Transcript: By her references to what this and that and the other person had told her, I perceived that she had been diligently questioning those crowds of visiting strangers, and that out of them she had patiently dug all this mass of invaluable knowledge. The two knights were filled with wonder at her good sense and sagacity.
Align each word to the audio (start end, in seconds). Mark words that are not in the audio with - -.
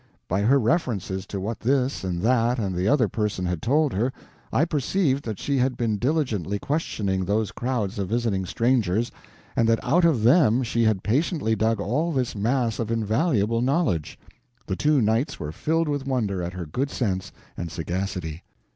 By 0.27 0.41
her 0.41 0.57
references 0.59 1.27
to 1.27 1.39
what 1.39 1.59
this 1.59 2.03
and 2.03 2.23
that 2.23 2.57
and 2.57 2.73
the 2.75 2.87
other 2.87 3.07
person 3.07 3.45
had 3.45 3.61
told 3.61 3.93
her, 3.93 4.11
I 4.51 4.65
perceived 4.65 5.23
that 5.25 5.37
she 5.37 5.59
had 5.59 5.77
been 5.77 5.97
diligently 5.99 6.57
questioning 6.57 7.23
those 7.23 7.51
crowds 7.51 7.99
of 7.99 8.09
visiting 8.09 8.47
strangers, 8.47 9.11
and 9.55 9.69
that 9.69 9.77
out 9.83 10.03
of 10.03 10.23
them 10.23 10.63
she 10.63 10.85
had 10.85 11.03
patiently 11.03 11.55
dug 11.55 11.79
all 11.79 12.11
this 12.11 12.35
mass 12.35 12.79
of 12.79 12.89
invaluable 12.89 13.61
knowledge. 13.61 14.17
The 14.65 14.75
two 14.75 15.01
knights 15.03 15.39
were 15.39 15.51
filled 15.51 15.87
with 15.87 16.07
wonder 16.07 16.41
at 16.41 16.53
her 16.53 16.65
good 16.65 16.89
sense 16.89 17.31
and 17.55 17.71
sagacity. 17.71 18.41